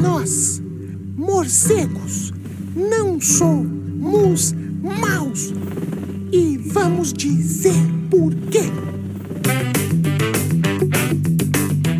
Nós, 0.00 0.60
morcegos, 1.16 2.32
não 2.74 3.20
somos 3.20 4.52
maus. 4.52 5.52
E 6.32 6.56
vamos 6.58 7.12
dizer 7.12 7.74
por 8.10 8.34
quê. 8.50 8.62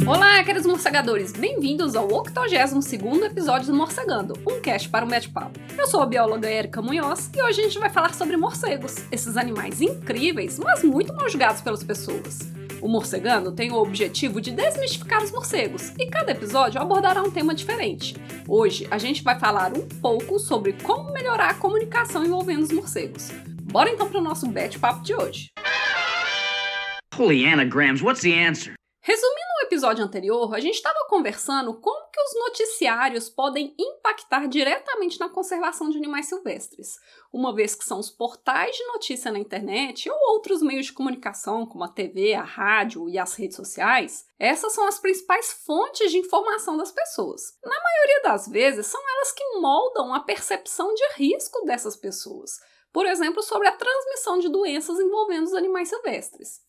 Olá, 0.07 0.43
queridos 0.43 0.67
morcegadores! 0.67 1.33
Bem-vindos 1.33 1.95
ao 1.95 2.09
82º 2.09 3.25
episódio 3.25 3.67
do 3.69 3.75
Morcegando, 3.75 4.35
um 4.49 4.61
cast 4.61 4.89
para 4.89 5.05
o 5.05 5.09
bate-papo. 5.09 5.61
Eu 5.77 5.87
sou 5.87 6.01
a 6.01 6.07
bióloga 6.07 6.51
Erika 6.51 6.81
Munhoz 6.81 7.31
e 7.37 7.43
hoje 7.43 7.61
a 7.61 7.65
gente 7.65 7.79
vai 7.79 7.91
falar 7.91 8.15
sobre 8.15 8.37
morcegos, 8.37 8.97
esses 9.13 9.37
animais 9.37 9.81
incríveis, 9.81 10.59
mas 10.59 10.83
muito 10.83 11.15
mal 11.15 11.29
julgados 11.29 11.61
pelas 11.61 11.85
pessoas. 11.85 12.62
O 12.83 12.89
Morcegando 12.89 13.53
tem 13.53 13.71
o 13.71 13.77
objetivo 13.77 14.41
de 14.41 14.51
desmistificar 14.51 15.23
os 15.23 15.31
morcegos 15.31 15.93
e 15.97 16.11
cada 16.11 16.33
episódio 16.33 16.81
abordará 16.83 17.23
um 17.23 17.31
tema 17.31 17.55
diferente. 17.55 18.17
Hoje 18.49 18.89
a 18.91 18.99
gente 18.99 19.23
vai 19.23 19.39
falar 19.39 19.73
um 19.73 19.87
pouco 19.87 20.37
sobre 20.41 20.73
como 20.83 21.13
melhorar 21.13 21.51
a 21.51 21.55
comunicação 21.55 22.25
envolvendo 22.25 22.65
os 22.65 22.73
morcegos. 22.73 23.31
Bora 23.63 23.89
então 23.89 24.09
para 24.09 24.19
o 24.19 24.23
nosso 24.23 24.49
bate-papo 24.49 25.01
de 25.05 25.15
hoje. 25.15 25.47
Holy 27.17 27.47
anagrams, 27.47 28.03
what's 28.03 28.23
the 28.23 28.33
answer? 28.33 28.75
Resumindo 29.01 29.42
episódio 29.73 30.05
anterior, 30.05 30.55
a 30.55 30.61
gente 30.61 30.75
estava 30.75 31.07
conversando 31.09 31.73
como 31.81 32.11
que 32.11 32.21
os 32.21 32.35
noticiários 32.41 33.31
podem 33.31 33.75
impactar 33.79 34.47
diretamente 34.47 35.19
na 35.19 35.31
conservação 35.31 35.89
de 35.89 35.97
animais 35.97 36.27
silvestres, 36.27 36.99
uma 37.33 37.55
vez 37.55 37.75
que 37.75 37.83
são 37.83 37.99
os 37.99 38.11
portais 38.11 38.77
de 38.77 38.85
notícia 38.89 39.33
na 39.33 39.39
internet 39.39 40.11
ou 40.11 40.35
outros 40.35 40.61
meios 40.61 40.85
de 40.85 40.93
comunicação, 40.93 41.65
como 41.65 41.85
a 41.85 41.89
TV, 41.89 42.35
a 42.35 42.43
rádio 42.43 43.09
e 43.09 43.19
as 43.19 43.35
redes 43.35 43.57
sociais, 43.57 44.27
essas 44.39 44.75
são 44.75 44.87
as 44.87 44.99
principais 44.99 45.51
fontes 45.65 46.11
de 46.11 46.19
informação 46.19 46.77
das 46.77 46.93
pessoas. 46.93 47.41
Na 47.65 47.71
maioria 47.83 48.23
das 48.25 48.47
vezes, 48.47 48.87
são 48.87 49.01
elas 49.17 49.33
que 49.33 49.59
moldam 49.59 50.13
a 50.13 50.21
percepção 50.21 50.93
de 50.93 51.15
risco 51.17 51.65
dessas 51.65 51.97
pessoas, 51.97 52.61
por 52.93 53.07
exemplo, 53.07 53.43
sobre 53.43 53.69
a 53.69 53.73
transmissão 53.73 54.39
de 54.39 54.51
doenças 54.51 55.01
envolvendo 55.01 55.47
os 55.47 55.55
animais 55.55 55.89
silvestres. 55.89 56.61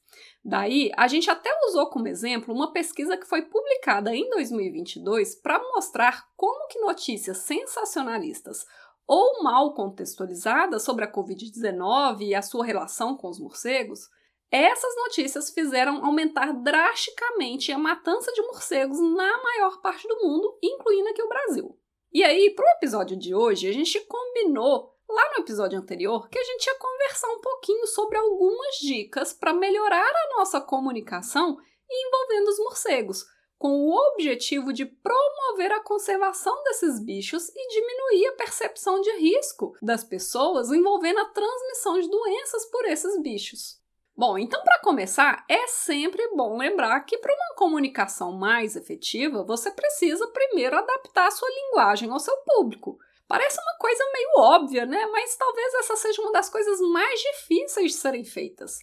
Daí, 0.43 0.91
a 0.97 1.07
gente 1.07 1.29
até 1.29 1.49
usou 1.67 1.89
como 1.89 2.07
exemplo 2.07 2.53
uma 2.53 2.71
pesquisa 2.71 3.17
que 3.17 3.27
foi 3.27 3.43
publicada 3.43 4.13
em 4.13 4.29
2022 4.29 5.35
para 5.35 5.59
mostrar 5.73 6.25
como 6.35 6.67
que 6.67 6.79
notícias 6.79 7.37
sensacionalistas 7.37 8.65
ou 9.07 9.43
mal 9.43 9.73
contextualizadas 9.73 10.83
sobre 10.83 11.05
a 11.05 11.11
Covid-19 11.11 12.21
e 12.21 12.35
a 12.35 12.41
sua 12.41 12.65
relação 12.65 13.15
com 13.15 13.29
os 13.29 13.39
morcegos, 13.39 14.09
essas 14.51 14.95
notícias 14.95 15.49
fizeram 15.49 16.05
aumentar 16.05 16.53
drasticamente 16.53 17.71
a 17.71 17.77
matança 17.77 18.31
de 18.33 18.41
morcegos 18.43 18.99
na 18.99 19.41
maior 19.41 19.81
parte 19.81 20.07
do 20.07 20.15
mundo, 20.17 20.57
incluindo 20.61 21.09
aqui 21.09 21.23
o 21.23 21.27
Brasil. 21.27 21.77
E 22.11 22.23
aí, 22.23 22.51
para 22.51 22.65
o 22.65 22.77
episódio 22.77 23.17
de 23.17 23.33
hoje, 23.33 23.67
a 23.67 23.73
gente 23.73 23.99
combinou 24.01 24.93
lá 25.09 25.31
no 25.31 25.43
episódio 25.43 25.79
anterior 25.79 26.29
que 26.29 26.37
a 26.37 26.43
gente 26.43 26.65
ia 26.65 26.75
conversar 27.03 27.27
um 27.29 27.41
pouquinho 27.41 27.85
sobre 27.87 28.17
algumas 28.17 28.77
dicas 28.77 29.33
para 29.33 29.53
melhorar 29.53 30.09
a 30.09 30.37
nossa 30.37 30.61
comunicação 30.61 31.57
envolvendo 31.89 32.47
os 32.47 32.59
morcegos, 32.59 33.25
com 33.57 33.69
o 33.69 33.95
objetivo 34.11 34.73
de 34.73 34.85
promover 34.85 35.71
a 35.71 35.83
conservação 35.83 36.63
desses 36.63 37.03
bichos 37.03 37.49
e 37.49 37.67
diminuir 37.67 38.27
a 38.27 38.35
percepção 38.35 39.01
de 39.01 39.11
risco 39.17 39.75
das 39.81 40.03
pessoas 40.03 40.71
envolvendo 40.71 41.19
a 41.19 41.25
transmissão 41.25 41.99
de 41.99 42.09
doenças 42.09 42.65
por 42.65 42.85
esses 42.85 43.21
bichos. 43.21 43.81
Bom, 44.15 44.37
então 44.37 44.61
para 44.63 44.79
começar, 44.79 45.43
é 45.49 45.67
sempre 45.67 46.27
bom 46.35 46.57
lembrar 46.57 46.99
que 47.01 47.17
para 47.17 47.33
uma 47.33 47.55
comunicação 47.55 48.31
mais 48.31 48.75
efetiva, 48.75 49.43
você 49.43 49.71
precisa 49.71 50.27
primeiro 50.27 50.77
adaptar 50.77 51.31
sua 51.31 51.49
linguagem 51.49 52.09
ao 52.11 52.19
seu 52.19 52.35
público. 52.37 52.97
Parece 53.33 53.59
uma 53.59 53.77
coisa 53.79 54.03
meio 54.13 54.29
óbvia, 54.37 54.85
né? 54.85 55.07
Mas 55.07 55.35
talvez 55.35 55.73
essa 55.73 55.95
seja 55.95 56.21
uma 56.21 56.31
das 56.31 56.49
coisas 56.49 56.79
mais 56.81 57.19
difíceis 57.19 57.91
de 57.91 57.97
serem 57.97 58.23
feitas. 58.23 58.77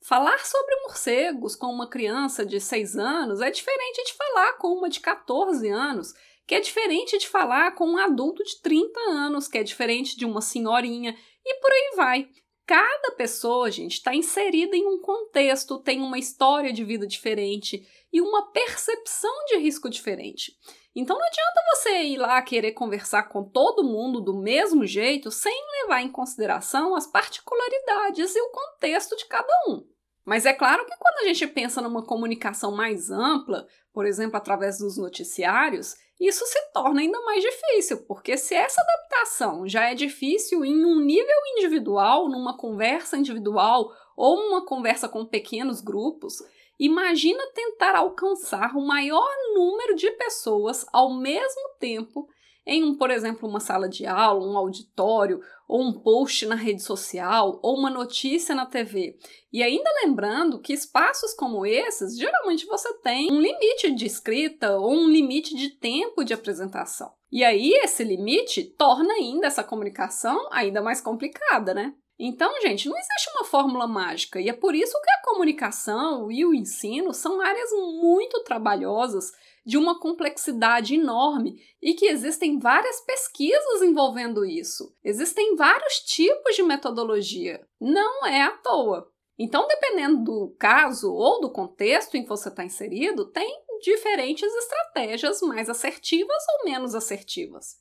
Falar 0.00 0.46
sobre 0.46 0.76
morcegos 0.82 1.56
com 1.56 1.66
uma 1.66 1.90
criança 1.90 2.46
de 2.46 2.60
6 2.60 2.96
anos 2.96 3.40
é 3.40 3.50
diferente 3.50 4.04
de 4.04 4.12
falar 4.12 4.52
com 4.58 4.68
uma 4.68 4.88
de 4.88 5.00
14 5.00 5.68
anos, 5.68 6.14
que 6.46 6.54
é 6.54 6.60
diferente 6.60 7.18
de 7.18 7.26
falar 7.26 7.72
com 7.74 7.84
um 7.84 7.98
adulto 7.98 8.44
de 8.44 8.62
30 8.62 9.00
anos, 9.10 9.48
que 9.48 9.58
é 9.58 9.64
diferente 9.64 10.16
de 10.16 10.24
uma 10.24 10.40
senhorinha, 10.40 11.12
e 11.44 11.54
por 11.56 11.72
aí 11.72 11.92
vai. 11.96 12.28
Cada 12.64 13.10
pessoa, 13.10 13.72
gente, 13.72 13.94
está 13.94 14.14
inserida 14.14 14.76
em 14.76 14.86
um 14.86 15.00
contexto, 15.00 15.82
tem 15.82 16.00
uma 16.00 16.16
história 16.16 16.72
de 16.72 16.84
vida 16.84 17.08
diferente 17.08 17.84
e 18.12 18.20
uma 18.20 18.52
percepção 18.52 19.34
de 19.46 19.56
risco 19.56 19.90
diferente. 19.90 20.52
Então 20.96 21.18
não 21.18 21.26
adianta 21.26 21.62
você 21.74 22.02
ir 22.04 22.16
lá 22.16 22.40
querer 22.40 22.72
conversar 22.72 23.24
com 23.24 23.44
todo 23.44 23.84
mundo 23.84 24.18
do 24.18 24.32
mesmo 24.32 24.86
jeito 24.86 25.30
sem 25.30 25.54
levar 25.82 26.00
em 26.00 26.10
consideração 26.10 26.96
as 26.96 27.06
particularidades 27.06 28.34
e 28.34 28.40
o 28.40 28.50
contexto 28.50 29.14
de 29.14 29.26
cada 29.26 29.52
um. 29.68 29.86
Mas 30.24 30.46
é 30.46 30.54
claro 30.54 30.86
que 30.86 30.96
quando 30.98 31.18
a 31.18 31.28
gente 31.28 31.46
pensa 31.48 31.82
numa 31.82 32.02
comunicação 32.02 32.74
mais 32.74 33.10
ampla, 33.10 33.68
por 33.92 34.06
exemplo, 34.06 34.38
através 34.38 34.78
dos 34.78 34.96
noticiários, 34.96 35.94
isso 36.18 36.46
se 36.46 36.58
torna 36.72 37.02
ainda 37.02 37.20
mais 37.20 37.44
difícil, 37.44 38.06
porque 38.06 38.38
se 38.38 38.54
essa 38.54 38.80
adaptação 38.80 39.68
já 39.68 39.90
é 39.90 39.94
difícil 39.94 40.64
em 40.64 40.82
um 40.82 40.98
nível 40.98 41.36
individual, 41.56 42.26
numa 42.26 42.56
conversa 42.56 43.18
individual 43.18 43.92
ou 44.16 44.48
uma 44.48 44.64
conversa 44.64 45.10
com 45.10 45.26
pequenos 45.26 45.82
grupos, 45.82 46.42
Imagina 46.78 47.42
tentar 47.54 47.96
alcançar 47.96 48.76
o 48.76 48.86
maior 48.86 49.28
número 49.54 49.94
de 49.94 50.10
pessoas 50.12 50.84
ao 50.92 51.14
mesmo 51.14 51.76
tempo 51.78 52.28
em, 52.66 52.82
um, 52.82 52.96
por 52.96 53.10
exemplo, 53.10 53.48
uma 53.48 53.60
sala 53.60 53.88
de 53.88 54.04
aula, 54.06 54.44
um 54.44 54.58
auditório, 54.58 55.40
ou 55.68 55.82
um 55.82 55.92
post 55.92 56.44
na 56.46 56.56
rede 56.56 56.82
social, 56.82 57.60
ou 57.62 57.78
uma 57.78 57.88
notícia 57.88 58.54
na 58.56 58.66
TV. 58.66 59.16
E 59.52 59.62
ainda 59.62 59.88
lembrando 60.02 60.60
que 60.60 60.72
espaços 60.72 61.32
como 61.32 61.64
esses, 61.64 62.18
geralmente 62.18 62.66
você 62.66 62.92
tem 62.94 63.32
um 63.32 63.40
limite 63.40 63.92
de 63.92 64.04
escrita 64.04 64.76
ou 64.76 64.92
um 64.92 65.08
limite 65.08 65.54
de 65.54 65.70
tempo 65.70 66.24
de 66.24 66.34
apresentação. 66.34 67.12
E 67.30 67.44
aí 67.44 67.72
esse 67.84 68.02
limite 68.02 68.64
torna 68.64 69.14
ainda 69.14 69.46
essa 69.46 69.62
comunicação 69.62 70.48
ainda 70.50 70.82
mais 70.82 71.00
complicada, 71.00 71.72
né? 71.72 71.94
Então, 72.18 72.50
gente, 72.62 72.88
não 72.88 72.96
existe 72.96 73.30
uma 73.34 73.44
fórmula 73.44 73.86
mágica 73.86 74.40
e 74.40 74.48
é 74.48 74.52
por 74.52 74.74
isso 74.74 74.98
que 75.00 75.10
a 75.10 75.22
comunicação 75.22 76.30
e 76.30 76.44
o 76.46 76.54
ensino 76.54 77.12
são 77.12 77.40
áreas 77.40 77.70
muito 77.72 78.42
trabalhosas, 78.42 79.32
de 79.66 79.76
uma 79.76 79.98
complexidade 79.98 80.94
enorme 80.94 81.60
e 81.82 81.92
que 81.92 82.06
existem 82.06 82.56
várias 82.56 83.00
pesquisas 83.00 83.82
envolvendo 83.82 84.44
isso. 84.44 84.94
Existem 85.02 85.56
vários 85.56 85.98
tipos 86.04 86.54
de 86.54 86.62
metodologia. 86.62 87.66
Não 87.80 88.24
é 88.24 88.42
à 88.42 88.52
toa. 88.52 89.10
Então, 89.36 89.66
dependendo 89.66 90.22
do 90.22 90.54
caso 90.56 91.12
ou 91.12 91.40
do 91.40 91.50
contexto 91.50 92.14
em 92.14 92.22
que 92.22 92.28
você 92.28 92.48
está 92.48 92.64
inserido, 92.64 93.26
tem 93.26 93.60
diferentes 93.82 94.50
estratégias 94.54 95.42
mais 95.42 95.68
assertivas 95.68 96.42
ou 96.60 96.70
menos 96.70 96.94
assertivas. 96.94 97.76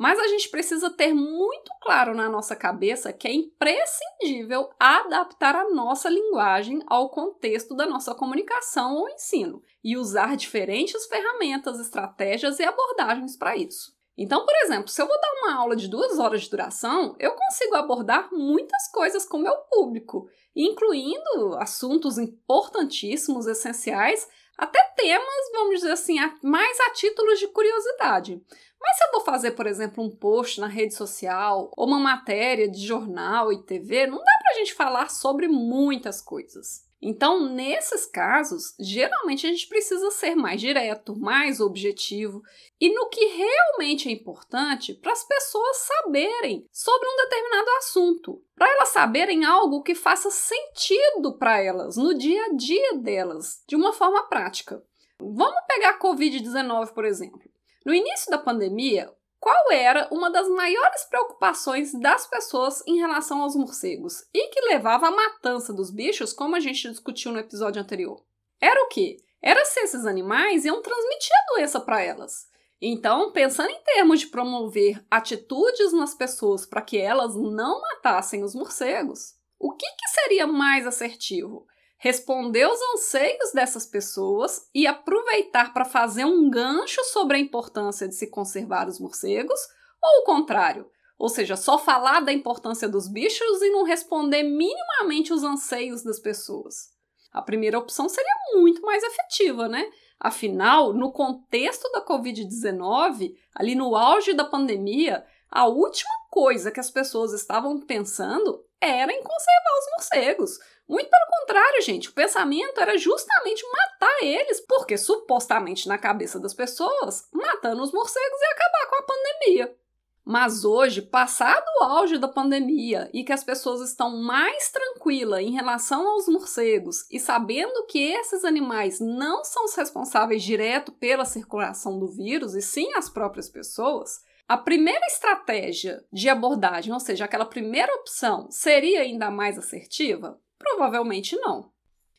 Mas 0.00 0.18
a 0.18 0.28
gente 0.28 0.48
precisa 0.48 0.88
ter 0.88 1.12
muito 1.12 1.70
claro 1.82 2.14
na 2.14 2.26
nossa 2.26 2.56
cabeça 2.56 3.12
que 3.12 3.28
é 3.28 3.34
imprescindível 3.34 4.70
adaptar 4.80 5.54
a 5.54 5.68
nossa 5.68 6.08
linguagem 6.08 6.82
ao 6.86 7.10
contexto 7.10 7.76
da 7.76 7.84
nossa 7.84 8.14
comunicação 8.14 8.96
ou 8.96 9.10
ensino 9.10 9.62
e 9.84 9.98
usar 9.98 10.38
diferentes 10.38 11.04
ferramentas, 11.04 11.78
estratégias 11.78 12.58
e 12.58 12.64
abordagens 12.64 13.36
para 13.36 13.54
isso. 13.58 13.94
Então, 14.16 14.46
por 14.46 14.54
exemplo, 14.64 14.88
se 14.88 15.02
eu 15.02 15.06
vou 15.06 15.20
dar 15.20 15.32
uma 15.42 15.60
aula 15.60 15.76
de 15.76 15.86
duas 15.86 16.18
horas 16.18 16.44
de 16.44 16.50
duração, 16.50 17.14
eu 17.18 17.32
consigo 17.32 17.74
abordar 17.74 18.30
muitas 18.32 18.90
coisas 18.90 19.26
com 19.26 19.36
o 19.36 19.42
meu 19.42 19.56
público, 19.70 20.30
incluindo 20.56 21.56
assuntos 21.58 22.16
importantíssimos, 22.16 23.46
essenciais, 23.46 24.26
até 24.56 24.82
temas, 24.94 25.50
vamos 25.52 25.76
dizer 25.76 25.92
assim, 25.92 26.16
mais 26.42 26.78
a 26.80 26.90
títulos 26.90 27.38
de 27.38 27.48
curiosidade. 27.48 28.42
Mas 28.80 28.96
se 28.96 29.04
eu 29.04 29.12
vou 29.12 29.20
fazer, 29.20 29.50
por 29.52 29.66
exemplo, 29.66 30.02
um 30.02 30.10
post 30.10 30.60
na 30.60 30.66
rede 30.66 30.94
social 30.94 31.70
ou 31.76 31.86
uma 31.86 32.00
matéria 32.00 32.68
de 32.68 32.84
jornal 32.84 33.52
e 33.52 33.62
TV, 33.62 34.06
não 34.06 34.18
dá 34.18 34.24
para 34.24 34.54
a 34.54 34.58
gente 34.58 34.74
falar 34.74 35.10
sobre 35.10 35.46
muitas 35.48 36.22
coisas. 36.22 36.88
Então, 37.02 37.48
nesses 37.48 38.04
casos, 38.04 38.74
geralmente 38.78 39.46
a 39.46 39.50
gente 39.50 39.66
precisa 39.68 40.10
ser 40.10 40.34
mais 40.34 40.60
direto, 40.60 41.18
mais 41.18 41.58
objetivo 41.58 42.42
e 42.78 42.92
no 42.92 43.08
que 43.08 43.24
realmente 43.24 44.08
é 44.08 44.12
importante 44.12 44.92
para 44.92 45.12
as 45.12 45.24
pessoas 45.24 45.78
saberem 45.78 46.66
sobre 46.70 47.08
um 47.08 47.16
determinado 47.16 47.70
assunto, 47.78 48.42
para 48.54 48.70
elas 48.70 48.90
saberem 48.90 49.46
algo 49.46 49.82
que 49.82 49.94
faça 49.94 50.30
sentido 50.30 51.38
para 51.38 51.58
elas 51.58 51.96
no 51.96 52.12
dia 52.12 52.44
a 52.46 52.54
dia 52.54 52.98
delas, 52.98 53.62
de 53.66 53.76
uma 53.76 53.94
forma 53.94 54.28
prática. 54.28 54.82
Vamos 55.18 55.62
pegar 55.66 55.90
a 55.90 55.98
Covid-19, 55.98 56.92
por 56.92 57.06
exemplo. 57.06 57.49
No 57.84 57.94
início 57.94 58.30
da 58.30 58.38
pandemia, 58.38 59.10
qual 59.38 59.72
era 59.72 60.06
uma 60.12 60.30
das 60.30 60.48
maiores 60.48 61.04
preocupações 61.04 61.98
das 61.98 62.26
pessoas 62.26 62.82
em 62.86 62.98
relação 62.98 63.40
aos 63.40 63.56
morcegos 63.56 64.22
e 64.34 64.48
que 64.48 64.60
levava 64.68 65.08
à 65.08 65.10
matança 65.10 65.72
dos 65.72 65.90
bichos, 65.90 66.32
como 66.32 66.54
a 66.54 66.60
gente 66.60 66.90
discutiu 66.90 67.32
no 67.32 67.38
episódio 67.38 67.80
anterior? 67.80 68.22
Era 68.60 68.84
o 68.84 68.88
quê? 68.88 69.16
Era 69.40 69.64
se 69.64 69.80
esses 69.80 70.04
animais 70.04 70.66
iam 70.66 70.82
transmitir 70.82 71.32
a 71.32 71.54
doença 71.54 71.80
para 71.80 72.02
elas. 72.02 72.50
Então, 72.82 73.32
pensando 73.32 73.70
em 73.70 73.82
termos 73.82 74.20
de 74.20 74.26
promover 74.26 75.02
atitudes 75.10 75.92
nas 75.92 76.14
pessoas 76.14 76.66
para 76.66 76.82
que 76.82 76.98
elas 76.98 77.34
não 77.34 77.80
matassem 77.80 78.42
os 78.44 78.54
morcegos, 78.54 79.34
o 79.58 79.72
que, 79.72 79.86
que 79.86 80.08
seria 80.08 80.46
mais 80.46 80.86
assertivo? 80.86 81.66
Responder 82.02 82.62
aos 82.62 82.80
anseios 82.94 83.52
dessas 83.52 83.84
pessoas 83.84 84.66
e 84.74 84.86
aproveitar 84.86 85.74
para 85.74 85.84
fazer 85.84 86.24
um 86.24 86.48
gancho 86.48 87.04
sobre 87.04 87.36
a 87.36 87.40
importância 87.40 88.08
de 88.08 88.14
se 88.14 88.30
conservar 88.30 88.88
os 88.88 88.98
morcegos, 88.98 89.60
ou 90.02 90.22
o 90.22 90.24
contrário, 90.24 90.90
ou 91.18 91.28
seja, 91.28 91.56
só 91.56 91.76
falar 91.76 92.20
da 92.20 92.32
importância 92.32 92.88
dos 92.88 93.06
bichos 93.06 93.60
e 93.60 93.68
não 93.68 93.84
responder 93.84 94.42
minimamente 94.42 95.30
os 95.30 95.44
anseios 95.44 96.02
das 96.02 96.18
pessoas. 96.18 96.88
A 97.30 97.42
primeira 97.42 97.78
opção 97.78 98.08
seria 98.08 98.34
muito 98.54 98.80
mais 98.80 99.02
efetiva, 99.02 99.68
né? 99.68 99.86
Afinal, 100.18 100.94
no 100.94 101.12
contexto 101.12 101.86
da 101.92 102.02
Covid-19, 102.02 103.34
ali 103.54 103.74
no 103.74 103.94
auge 103.94 104.32
da 104.32 104.46
pandemia, 104.46 105.22
a 105.50 105.66
última 105.66 106.14
coisa 106.30 106.70
que 106.70 106.80
as 106.80 106.90
pessoas 106.90 107.34
estavam 107.34 107.78
pensando 107.78 108.64
era 108.80 109.12
em 109.12 109.22
conservar 109.22 109.78
os 109.78 109.90
morcegos. 109.92 110.58
Muito 110.88 111.08
pelo 111.08 111.40
contrário, 111.40 111.82
gente, 111.82 112.08
o 112.08 112.12
pensamento 112.12 112.80
era 112.80 112.98
justamente 112.98 113.64
matar 113.70 114.22
eles, 114.22 114.60
porque 114.60 114.96
supostamente 114.96 115.86
na 115.86 115.98
cabeça 115.98 116.40
das 116.40 116.54
pessoas, 116.54 117.28
matando 117.32 117.82
os 117.82 117.92
morcegos 117.92 118.40
ia 118.40 118.50
acabar 118.50 118.86
com 118.88 118.96
a 118.96 119.02
pandemia. 119.02 119.76
Mas 120.24 120.64
hoje, 120.64 121.02
passado 121.02 121.64
o 121.80 121.82
auge 121.82 122.18
da 122.18 122.28
pandemia 122.28 123.10
e 123.12 123.24
que 123.24 123.32
as 123.32 123.42
pessoas 123.42 123.80
estão 123.80 124.16
mais 124.22 124.70
tranquilas 124.70 125.40
em 125.40 125.50
relação 125.50 126.06
aos 126.06 126.28
morcegos 126.28 127.06
e 127.10 127.18
sabendo 127.18 127.86
que 127.86 127.98
esses 127.98 128.44
animais 128.44 129.00
não 129.00 129.42
são 129.42 129.64
os 129.64 129.74
responsáveis 129.74 130.42
direto 130.42 130.92
pela 130.92 131.24
circulação 131.24 131.98
do 131.98 132.06
vírus 132.06 132.54
e 132.54 132.62
sim 132.62 132.92
as 132.94 133.08
próprias 133.08 133.48
pessoas, 133.48 134.22
a 134.50 134.56
primeira 134.56 135.06
estratégia 135.06 136.04
de 136.12 136.28
abordagem, 136.28 136.92
ou 136.92 136.98
seja, 136.98 137.24
aquela 137.24 137.44
primeira 137.44 137.94
opção, 137.94 138.50
seria 138.50 139.02
ainda 139.02 139.30
mais 139.30 139.56
assertiva? 139.56 140.40
Provavelmente 140.58 141.36
não. 141.36 141.70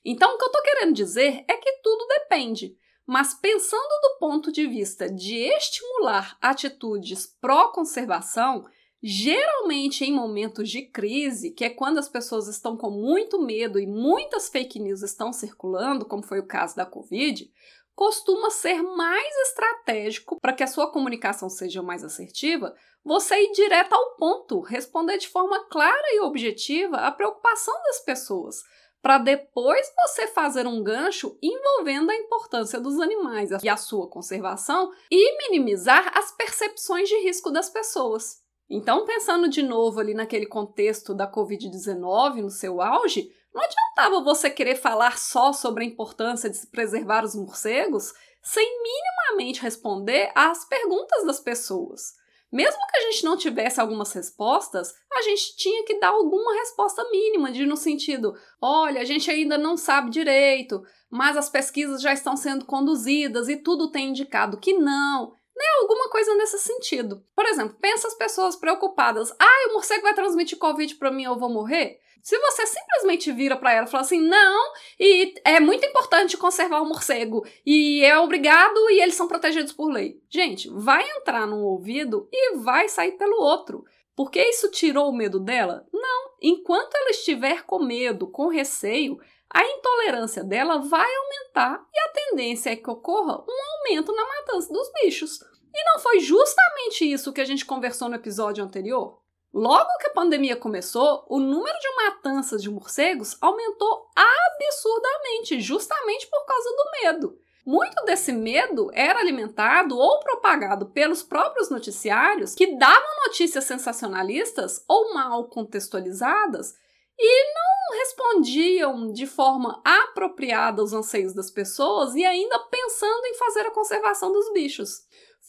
Então, 0.06 0.34
o 0.34 0.38
que 0.38 0.44
eu 0.46 0.48
estou 0.48 0.62
querendo 0.62 0.94
dizer 0.94 1.44
é 1.46 1.58
que 1.58 1.82
tudo 1.84 2.08
depende. 2.08 2.74
Mas 3.06 3.34
pensando 3.34 4.00
do 4.02 4.18
ponto 4.18 4.50
de 4.50 4.66
vista 4.66 5.10
de 5.10 5.40
estimular 5.40 6.38
atitudes 6.42 7.28
pró-conservação, 7.42 8.66
geralmente 9.04 10.06
em 10.06 10.14
momentos 10.14 10.70
de 10.70 10.84
crise, 10.84 11.52
que 11.52 11.66
é 11.66 11.70
quando 11.70 11.98
as 11.98 12.08
pessoas 12.08 12.48
estão 12.48 12.78
com 12.78 12.92
muito 12.92 13.42
medo 13.42 13.78
e 13.78 13.86
muitas 13.86 14.48
fake 14.48 14.80
news 14.80 15.02
estão 15.02 15.34
circulando, 15.34 16.06
como 16.06 16.24
foi 16.24 16.40
o 16.40 16.48
caso 16.48 16.78
da 16.78 16.86
Covid, 16.86 17.52
costuma 17.96 18.50
ser 18.50 18.82
mais 18.82 19.36
estratégico 19.48 20.40
para 20.40 20.54
que 20.54 20.64
a 20.64 20.68
sua 20.68 20.92
comunicação 20.92 21.50
seja 21.50 21.82
mais 21.82 22.04
assertiva, 22.04 22.76
você 23.04 23.36
ir 23.36 23.52
direto 23.52 23.94
ao 23.94 24.16
ponto, 24.16 24.60
responder 24.62 25.18
de 25.18 25.28
forma 25.28 25.66
clara 25.66 26.08
e 26.14 26.22
objetiva 26.22 26.98
a 26.98 27.12
preocupação 27.12 27.74
das 27.84 28.00
pessoas, 28.00 28.64
para 29.02 29.18
depois 29.18 29.92
você 29.96 30.28
fazer 30.28 30.68
um 30.68 30.84
gancho 30.84 31.38
envolvendo 31.42 32.12
a 32.12 32.16
importância 32.16 32.80
dos 32.80 33.00
animais 33.00 33.50
e 33.64 33.68
a 33.68 33.76
sua 33.76 34.08
conservação 34.08 34.92
e 35.10 35.38
minimizar 35.38 36.16
as 36.16 36.32
percepções 36.32 37.10
de 37.10 37.16
risco 37.24 37.52
das 37.52 37.70
pessoas. 37.70 38.42
Então, 38.70 39.06
pensando 39.06 39.50
de 39.50 39.62
novo 39.62 40.00
ali 40.00 40.14
naquele 40.14 40.46
contexto 40.46 41.14
da 41.14 41.30
Covid-19 41.30 42.36
no 42.36 42.50
seu 42.50 42.82
auge, 42.82 43.30
não 43.54 43.62
adiantava 43.62 44.24
você 44.24 44.50
querer 44.50 44.76
falar 44.76 45.18
só 45.18 45.52
sobre 45.52 45.84
a 45.84 45.88
importância 45.88 46.50
de 46.50 46.58
se 46.58 46.68
preservar 46.68 47.24
os 47.24 47.36
morcegos 47.36 48.14
sem 48.42 48.82
minimamente 48.82 49.62
responder 49.62 50.32
às 50.34 50.66
perguntas 50.66 51.26
das 51.26 51.40
pessoas. 51.40 52.20
Mesmo 52.52 52.80
que 52.92 52.98
a 52.98 53.02
gente 53.12 53.24
não 53.24 53.38
tivesse 53.38 53.80
algumas 53.80 54.12
respostas, 54.12 54.94
a 55.14 55.22
gente 55.22 55.56
tinha 55.56 55.86
que 55.86 56.00
dar 56.00 56.10
alguma 56.10 56.54
resposta 56.56 57.08
mínima, 57.10 57.50
de 57.50 57.66
no 57.66 57.78
sentido: 57.78 58.34
olha, 58.62 59.00
a 59.00 59.06
gente 59.06 59.32
ainda 59.32 59.58
não 59.58 59.78
sabe 59.78 60.10
direito, 60.10 60.84
mas 61.10 61.38
as 61.38 61.50
pesquisas 61.50 62.02
já 62.02 62.12
estão 62.12 62.36
sendo 62.36 62.66
conduzidas 62.66 63.48
e 63.48 63.56
tudo 63.56 63.92
tem 63.92 64.10
indicado 64.10 64.60
que 64.60 64.74
não. 64.74 65.32
Né, 65.56 65.66
alguma 65.82 66.10
coisa 66.10 66.34
nesse 66.36 66.58
sentido. 66.60 67.24
Por 67.36 67.46
exemplo, 67.46 67.78
pensa 67.80 68.08
as 68.08 68.16
pessoas 68.16 68.58
preocupadas: 68.58 69.32
ah, 69.40 69.68
o 69.70 69.74
morcego 69.74 70.02
vai 70.02 70.14
transmitir 70.14 70.58
Covid 70.58 70.96
para 70.96 71.12
mim, 71.12 71.24
eu 71.24 71.40
vou 71.40 71.50
morrer? 71.50 72.01
Se 72.22 72.38
você 72.38 72.68
simplesmente 72.68 73.32
vira 73.32 73.56
para 73.56 73.74
ela 73.74 73.88
e 73.88 73.90
fala 73.90 74.04
assim, 74.04 74.22
não, 74.22 74.74
e 75.00 75.34
é 75.44 75.60
muito 75.60 75.86
importante 75.86 76.38
conservar 76.38 76.82
o 76.82 76.86
morcego, 76.88 77.46
e 77.66 78.04
é 78.04 78.18
obrigado 78.18 78.78
e 78.92 79.02
eles 79.02 79.16
são 79.16 79.28
protegidos 79.28 79.74
por 79.74 79.92
lei. 79.92 80.22
Gente, 80.30 80.70
vai 80.70 81.04
entrar 81.18 81.48
num 81.48 81.64
ouvido 81.64 82.28
e 82.32 82.58
vai 82.58 82.88
sair 82.88 83.14
pelo 83.14 83.42
outro. 83.42 83.84
Porque 84.16 84.42
isso 84.42 84.70
tirou 84.70 85.10
o 85.10 85.16
medo 85.16 85.40
dela? 85.40 85.88
Não. 85.92 86.32
Enquanto 86.42 86.96
ela 86.96 87.10
estiver 87.10 87.64
com 87.64 87.80
medo, 87.80 88.28
com 88.28 88.50
receio, 88.50 89.20
a 89.50 89.66
intolerância 89.66 90.44
dela 90.44 90.78
vai 90.78 91.10
aumentar 91.14 91.86
e 91.94 92.00
a 92.00 92.10
tendência 92.10 92.70
é 92.72 92.76
que 92.76 92.90
ocorra 92.90 93.44
um 93.48 93.90
aumento 93.90 94.14
na 94.14 94.24
matança 94.24 94.72
dos 94.72 94.92
bichos. 95.02 95.40
E 95.74 95.84
não 95.86 96.00
foi 96.00 96.20
justamente 96.20 97.10
isso 97.10 97.32
que 97.32 97.42
a 97.42 97.46
gente 97.46 97.66
conversou 97.66 98.10
no 98.10 98.16
episódio 98.16 98.64
anterior? 98.64 99.21
Logo 99.54 99.98
que 100.00 100.08
a 100.08 100.14
pandemia 100.14 100.56
começou, 100.56 101.26
o 101.28 101.38
número 101.38 101.78
de 101.78 101.96
matanças 101.96 102.62
de 102.62 102.70
morcegos 102.70 103.36
aumentou 103.42 104.10
absurdamente, 104.16 105.60
justamente 105.60 106.28
por 106.28 106.46
causa 106.46 106.70
do 106.70 106.92
medo. 107.02 107.38
Muito 107.66 108.04
desse 108.06 108.32
medo 108.32 108.90
era 108.94 109.20
alimentado 109.20 109.98
ou 109.98 110.20
propagado 110.20 110.88
pelos 110.88 111.22
próprios 111.22 111.70
noticiários 111.70 112.56
que 112.56 112.76
davam 112.78 113.26
notícias 113.28 113.66
sensacionalistas 113.66 114.84
ou 114.88 115.14
mal 115.14 115.48
contextualizadas 115.50 116.74
e 117.20 117.54
não 117.54 118.00
respondiam 118.00 119.12
de 119.12 119.28
forma 119.28 119.80
apropriada 119.84 120.82
aos 120.82 120.94
anseios 120.94 121.34
das 121.34 121.52
pessoas 121.52 122.16
e 122.16 122.24
ainda 122.24 122.58
pensando 122.58 123.26
em 123.26 123.36
fazer 123.36 123.62
a 123.62 123.72
conservação 123.72 124.32
dos 124.32 124.52
bichos. 124.54 125.04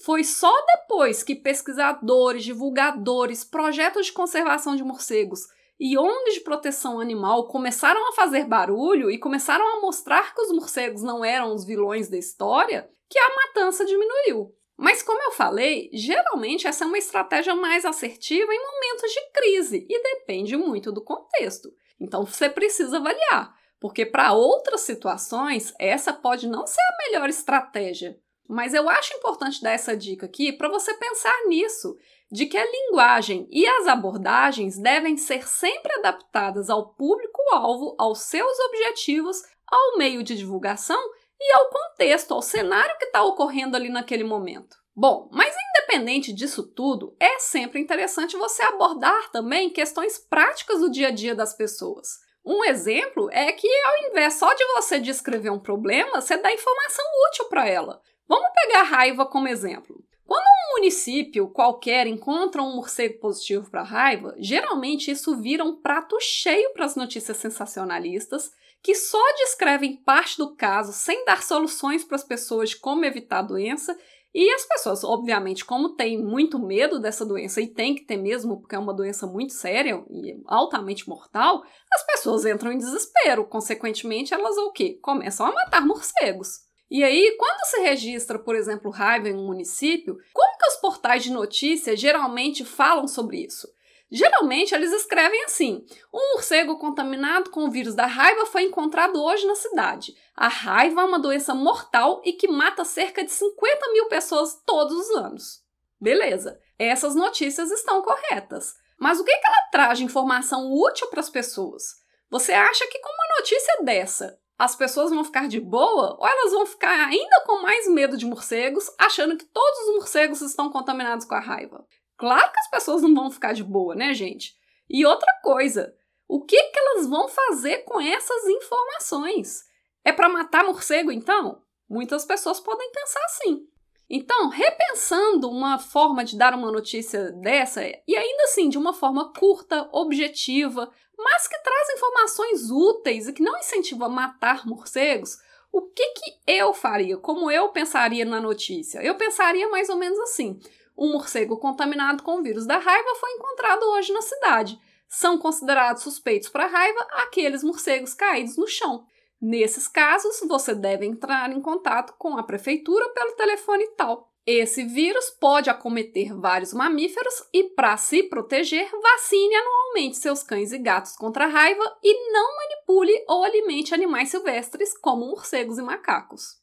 Foi 0.05 0.25
só 0.25 0.53
depois 0.67 1.23
que 1.23 1.37
pesquisadores, 1.37 2.43
divulgadores, 2.43 3.45
projetos 3.45 4.07
de 4.07 4.13
conservação 4.13 4.75
de 4.75 4.83
morcegos 4.83 5.47
e 5.79 5.97
ONGs 5.97 6.35
de 6.35 6.41
proteção 6.41 6.99
animal 6.99 7.47
começaram 7.47 8.09
a 8.09 8.13
fazer 8.13 8.45
barulho 8.45 9.11
e 9.11 9.19
começaram 9.19 9.65
a 9.77 9.81
mostrar 9.81 10.35
que 10.35 10.43
os 10.43 10.53
morcegos 10.53 11.03
não 11.03 11.25
eram 11.25 11.55
os 11.55 11.65
vilões 11.65 12.09
da 12.09 12.17
história, 12.17 12.91
que 13.09 13.19
a 13.19 13.35
matança 13.35 13.85
diminuiu. 13.85 14.53
Mas, 14.77 15.03
como 15.03 15.23
eu 15.23 15.31
falei, 15.31 15.89
geralmente 15.93 16.67
essa 16.67 16.83
é 16.83 16.87
uma 16.87 16.99
estratégia 16.99 17.55
mais 17.55 17.85
assertiva 17.85 18.53
em 18.53 18.61
momentos 18.61 19.11
de 19.11 19.31
crise 19.33 19.87
e 19.89 20.03
depende 20.03 20.57
muito 20.57 20.91
do 20.91 21.05
contexto. 21.05 21.69
Então 22.01 22.27
você 22.27 22.49
precisa 22.49 22.97
avaliar, 22.97 23.55
porque 23.81 24.05
para 24.05 24.33
outras 24.33 24.81
situações 24.81 25.73
essa 25.79 26.13
pode 26.13 26.49
não 26.49 26.67
ser 26.67 26.81
a 26.81 27.07
melhor 27.07 27.29
estratégia. 27.29 28.19
Mas 28.49 28.75
eu 28.75 28.89
acho 28.89 29.15
importante 29.15 29.63
dar 29.63 29.71
essa 29.71 29.97
dica 29.97 30.27
aqui 30.27 30.53
para 30.53 30.69
você 30.69 30.95
pensar 30.95 31.37
nisso, 31.47 31.97
de 32.31 32.47
que 32.47 32.57
a 32.57 32.71
linguagem 32.71 33.47
e 33.51 33.67
as 33.67 33.87
abordagens 33.87 34.79
devem 34.79 35.17
ser 35.17 35.47
sempre 35.47 35.93
adaptadas 35.95 36.71
ao 36.71 36.95
público-alvo, 36.95 37.95
aos 37.99 38.21
seus 38.21 38.59
objetivos, 38.61 39.43
ao 39.67 39.99
meio 39.99 40.23
de 40.23 40.37
divulgação 40.37 41.01
e 41.41 41.53
ao 41.53 41.69
contexto, 41.69 42.33
ao 42.33 42.43
cenário 42.43 42.97
que 42.99 43.07
está 43.07 43.23
ocorrendo 43.23 43.77
ali 43.77 43.89
naquele 43.89 44.25
momento. 44.25 44.77
Bom, 44.95 45.29
mas 45.33 45.55
independente 45.71 46.33
disso 46.33 46.63
tudo, 46.63 47.17
é 47.19 47.39
sempre 47.39 47.81
interessante 47.81 48.37
você 48.37 48.63
abordar 48.63 49.31
também 49.31 49.71
questões 49.71 50.19
práticas 50.19 50.81
do 50.81 50.91
dia 50.91 51.09
a 51.09 51.11
dia 51.11 51.35
das 51.35 51.55
pessoas. 51.55 52.21
Um 52.45 52.65
exemplo 52.65 53.31
é 53.31 53.53
que 53.53 53.69
ao 53.69 54.11
invés 54.11 54.35
só 54.35 54.53
de 54.53 54.65
você 54.75 54.99
descrever 54.99 55.51
um 55.51 55.61
problema, 55.61 56.21
você 56.21 56.37
dá 56.37 56.53
informação 56.53 57.05
útil 57.31 57.45
para 57.47 57.67
ela. 57.69 58.03
Vamos 58.33 58.49
pegar 58.55 58.81
a 58.81 58.85
raiva 58.85 59.27
como 59.27 59.47
exemplo. 59.47 60.03
Quando 60.27 60.43
um 60.43 60.79
município 60.79 61.51
qualquer 61.51 62.07
encontra 62.07 62.63
um 62.63 62.77
morcego 62.77 63.21
positivo 63.21 63.71
para 63.71 63.83
raiva, 63.83 64.35
geralmente 64.39 65.11
isso 65.11 65.37
vira 65.37 65.63
um 65.63 65.77
prato 65.77 66.17
cheio 66.19 66.73
para 66.73 66.87
as 66.87 66.97
notícias 66.97 67.37
sensacionalistas 67.37 68.51
que 68.83 68.95
só 68.95 69.23
descrevem 69.37 69.97
parte 69.97 70.39
do 70.39 70.57
caso 70.57 70.95
sem 70.95 71.27
dar 71.27 71.43
soluções 71.43 72.05
para 72.05 72.17
as 72.17 72.25
pessoas 72.25 72.71
de 72.71 72.79
como 72.79 73.05
evitar 73.05 73.41
a 73.41 73.43
doença. 73.43 73.95
E 74.35 74.51
as 74.51 74.65
pessoas, 74.65 75.05
obviamente, 75.05 75.63
como 75.63 75.95
têm 75.95 76.17
muito 76.17 76.59
medo 76.59 76.99
dessa 76.99 77.27
doença 77.27 77.61
e 77.61 77.67
tem 77.67 77.95
que 77.95 78.07
ter 78.07 78.17
mesmo, 78.17 78.63
porque 78.63 78.75
é 78.75 78.79
uma 78.79 78.95
doença 78.95 79.27
muito 79.27 79.53
séria 79.53 80.03
e 80.11 80.41
altamente 80.47 81.07
mortal, 81.07 81.63
as 81.93 82.07
pessoas 82.07 82.47
entram 82.47 82.73
em 82.73 82.79
desespero. 82.79 83.45
Consequentemente, 83.45 84.33
elas 84.33 84.57
o 84.57 84.73
quê? 84.73 84.99
Começam 85.03 85.45
a 85.45 85.53
matar 85.53 85.87
morcegos. 85.87 86.72
E 86.95 87.03
aí, 87.03 87.35
quando 87.39 87.65
se 87.65 87.81
registra, 87.81 88.39
por 88.39 88.55
exemplo, 88.55 88.91
raiva 88.91 89.27
em 89.27 89.35
um 89.35 89.47
município, 89.47 90.19
como 90.31 90.59
que 90.59 90.67
os 90.67 90.77
portais 90.77 91.23
de 91.23 91.33
notícia 91.33 91.97
geralmente 91.97 92.67
falam 92.67 93.09
sobre 93.09 93.39
isso? 93.47 93.67
Geralmente 94.11 94.75
eles 94.75 94.93
escrevem 94.93 95.43
assim: 95.45 95.87
um 96.13 96.35
morcego 96.35 96.79
contaminado 96.79 97.49
com 97.49 97.65
o 97.65 97.71
vírus 97.71 97.95
da 97.95 98.05
raiva 98.05 98.45
foi 98.45 98.65
encontrado 98.65 99.25
hoje 99.25 99.47
na 99.47 99.55
cidade. 99.55 100.15
A 100.37 100.49
raiva 100.49 101.01
é 101.01 101.05
uma 101.05 101.19
doença 101.19 101.55
mortal 101.55 102.21
e 102.27 102.35
que 102.35 102.47
mata 102.47 102.85
cerca 102.85 103.25
de 103.25 103.33
50 103.33 103.93
mil 103.95 104.09
pessoas 104.09 104.61
todos 104.67 104.95
os 104.95 105.17
anos. 105.17 105.63
Beleza, 105.99 106.61
essas 106.79 107.15
notícias 107.15 107.71
estão 107.71 108.03
corretas. 108.03 108.75
Mas 108.99 109.19
o 109.19 109.25
que, 109.25 109.35
que 109.35 109.47
ela 109.47 109.71
traz 109.73 109.97
de 109.97 110.05
informação 110.05 110.71
útil 110.71 111.07
para 111.07 111.21
as 111.21 111.31
pessoas? 111.31 112.03
Você 112.29 112.53
acha 112.53 112.87
que 112.87 112.99
com 112.99 113.09
uma 113.09 113.39
notícia 113.39 113.83
dessa 113.83 114.42
as 114.59 114.77
pessoas 114.77 115.11
vão 115.11 115.25
ficar 115.25 115.49
de 115.49 115.61
boa 115.61 116.17
ou 116.19 116.27
elas 116.27 116.53
vão 116.53 116.67
ficar 116.67 117.09
ainda 117.09 117.43
com 117.47 117.63
mais 117.63 117.89
medo 117.89 118.17
de 118.17 118.27
morcegos, 118.27 118.91
achando 118.99 119.37
que 119.37 119.45
todos 119.45 119.79
os 119.81 119.95
morcegos 119.97 120.41
estão 120.41 120.71
contaminados 120.71 121.27
com 121.27 121.35
a 121.35 121.41
raiva? 121.41 121.87
Claro 122.17 122.53
que 122.53 122.61
as 122.61 122.71
pessoas 122.71 123.03
não 123.03 123.15
vão 123.15 123.31
ficar 123.31 123.53
de 123.53 123.65
boa, 123.65 123.95
né, 123.95 124.15
gente? 124.15 124.55
E 124.89 125.05
outra 125.05 125.33
coisa, 125.43 125.95
o 126.29 126.45
que, 126.45 126.63
que 126.63 126.79
elas 126.79 127.07
vão 127.07 127.29
fazer 127.29 127.79
com 127.79 128.01
essas 128.01 128.47
informações? 128.47 129.65
É 130.05 130.13
para 130.13 130.29
matar 130.29 130.65
morcego, 130.65 131.11
então? 131.11 131.63
Muitas 131.89 132.25
pessoas 132.25 132.61
podem 132.61 132.91
pensar 132.91 133.21
assim. 133.25 133.67
Então, 134.15 134.51
repensando 134.51 135.49
uma 135.49 135.79
forma 135.79 136.23
de 136.23 136.37
dar 136.37 136.53
uma 136.53 136.71
notícia 136.71 137.33
dessa, 137.33 137.81
e 137.83 138.15
ainda 138.15 138.43
assim 138.43 138.69
de 138.69 138.77
uma 138.77 138.93
forma 138.93 139.33
curta, 139.33 139.89
objetiva, 139.91 140.93
mas 141.17 141.49
que 141.49 141.59
traz 141.63 141.89
informações 141.95 142.71
úteis 142.71 143.27
e 143.27 143.33
que 143.33 143.43
não 143.43 143.59
incentiva 143.59 144.05
a 144.05 144.11
matar 144.11 144.67
morcegos, 144.67 145.39
o 145.73 145.81
que, 145.81 146.07
que 146.09 146.39
eu 146.47 146.75
faria? 146.75 147.17
Como 147.17 147.51
eu 147.51 147.71
pensaria 147.71 148.27
na 148.27 148.39
notícia? 148.39 149.03
Eu 149.03 149.15
pensaria 149.15 149.67
mais 149.71 149.89
ou 149.89 149.97
menos 149.97 150.19
assim: 150.21 150.61
um 150.95 151.13
morcego 151.13 151.57
contaminado 151.57 152.23
com 152.23 152.39
o 152.39 152.43
vírus 152.43 152.67
da 152.67 152.77
raiva 152.77 153.15
foi 153.15 153.31
encontrado 153.33 153.83
hoje 153.93 154.13
na 154.13 154.21
cidade. 154.21 154.79
São 155.09 155.39
considerados 155.39 156.03
suspeitos 156.03 156.51
para 156.51 156.67
raiva 156.67 157.01
aqueles 157.13 157.65
morcegos 157.65 158.13
caídos 158.13 158.59
no 158.59 158.67
chão. 158.67 159.07
Nesses 159.43 159.89
casos, 159.89 160.39
você 160.47 160.73
deve 160.73 161.05
entrar 161.05 161.51
em 161.51 161.61
contato 161.61 162.15
com 162.17 162.39
a 162.39 162.45
prefeitura 162.45 163.09
pelo 163.09 163.33
telefone 163.33 163.85
tal. 163.97 164.33
Esse 164.47 164.85
vírus 164.85 165.31
pode 165.31 165.69
acometer 165.69 166.33
vários 166.33 166.73
mamíferos 166.73 167.35
e, 167.53 167.65
para 167.71 167.97
se 167.97 168.23
proteger, 168.23 168.89
vacine 168.91 169.55
anualmente 169.57 170.17
seus 170.17 170.45
cães 170.45 170.71
e 170.71 170.79
gatos 170.79 171.17
contra 171.17 171.47
a 171.47 171.49
raiva 171.49 171.83
e 172.05 172.33
não 172.33 172.57
manipule 172.57 173.25
ou 173.29 173.43
alimente 173.43 173.93
animais 173.93 174.29
silvestres 174.29 174.97
como 174.97 175.27
morcegos 175.27 175.77
e 175.77 175.83
macacos. 175.83 176.61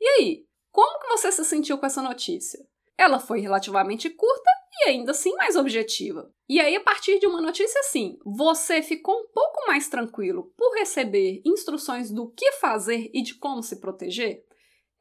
E 0.00 0.08
aí, 0.08 0.46
como 0.70 1.00
que 1.00 1.08
você 1.08 1.30
se 1.30 1.44
sentiu 1.44 1.76
com 1.76 1.84
essa 1.84 2.00
notícia? 2.00 2.58
Ela 2.98 3.18
foi 3.18 3.40
relativamente 3.40 4.10
curta 4.10 4.50
e 4.72 4.88
ainda 4.88 5.12
assim 5.12 5.34
mais 5.36 5.56
objetiva. 5.56 6.32
E 6.48 6.60
aí, 6.60 6.76
a 6.76 6.80
partir 6.80 7.18
de 7.18 7.26
uma 7.26 7.40
notícia 7.40 7.80
assim, 7.80 8.18
você 8.24 8.82
ficou 8.82 9.14
um 9.14 9.28
pouco 9.32 9.66
mais 9.66 9.88
tranquilo 9.88 10.52
por 10.56 10.74
receber 10.74 11.40
instruções 11.44 12.10
do 12.10 12.30
que 12.30 12.52
fazer 12.52 13.10
e 13.12 13.22
de 13.22 13.34
como 13.34 13.62
se 13.62 13.80
proteger? 13.80 14.44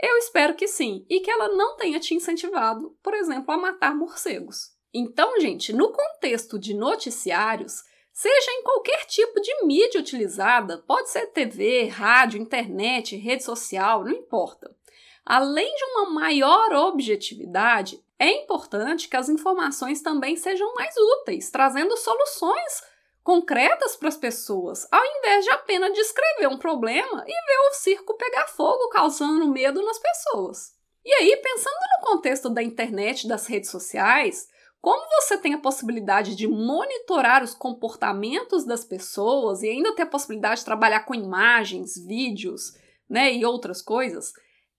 Eu 0.01 0.17
espero 0.17 0.55
que 0.55 0.67
sim, 0.67 1.05
e 1.09 1.19
que 1.19 1.29
ela 1.29 1.49
não 1.49 1.75
tenha 1.77 1.99
te 1.99 2.15
incentivado, 2.15 2.97
por 3.03 3.13
exemplo, 3.13 3.53
a 3.53 3.57
matar 3.57 3.95
morcegos. 3.95 4.71
Então, 4.93 5.39
gente, 5.39 5.71
no 5.71 5.91
contexto 5.91 6.57
de 6.57 6.73
noticiários, 6.73 7.83
seja 8.11 8.51
em 8.51 8.63
qualquer 8.63 9.05
tipo 9.05 9.39
de 9.39 9.65
mídia 9.65 10.01
utilizada, 10.01 10.79
pode 10.87 11.09
ser 11.09 11.27
TV, 11.27 11.87
rádio, 11.87 12.41
internet, 12.41 13.15
rede 13.15 13.43
social, 13.43 14.03
não 14.03 14.11
importa. 14.11 14.75
Além 15.25 15.73
de 15.75 15.83
uma 15.85 16.09
maior 16.09 16.73
objetividade, 16.73 18.03
é 18.17 18.29
importante 18.43 19.07
que 19.07 19.17
as 19.17 19.29
informações 19.29 20.01
também 20.01 20.35
sejam 20.35 20.73
mais 20.75 20.95
úteis, 20.97 21.49
trazendo 21.49 21.95
soluções 21.97 22.83
concretas 23.23 23.95
para 23.95 24.09
as 24.09 24.17
pessoas, 24.17 24.87
ao 24.91 25.03
invés 25.03 25.45
de 25.45 25.51
apenas 25.51 25.93
descrever 25.93 26.47
um 26.47 26.57
problema 26.57 27.23
e 27.27 27.31
ver 27.31 27.57
o 27.69 27.73
circo 27.73 28.17
pegar 28.17 28.47
fogo, 28.47 28.89
causando 28.89 29.47
medo 29.47 29.83
nas 29.83 29.99
pessoas. 29.99 30.73
E 31.05 31.13
aí, 31.13 31.37
pensando 31.37 31.75
no 31.99 32.07
contexto 32.07 32.49
da 32.49 32.61
internet, 32.61 33.27
das 33.27 33.47
redes 33.47 33.69
sociais, 33.69 34.47
como 34.81 35.07
você 35.21 35.37
tem 35.37 35.53
a 35.53 35.59
possibilidade 35.59 36.35
de 36.35 36.47
monitorar 36.47 37.43
os 37.43 37.53
comportamentos 37.53 38.65
das 38.65 38.83
pessoas 38.83 39.61
e 39.61 39.69
ainda 39.69 39.95
ter 39.95 40.03
a 40.03 40.07
possibilidade 40.07 40.61
de 40.61 40.65
trabalhar 40.65 41.01
com 41.01 41.13
imagens, 41.13 41.95
vídeos, 41.95 42.75
né, 43.07 43.31
e 43.33 43.45
outras 43.45 43.81
coisas, 43.81 44.33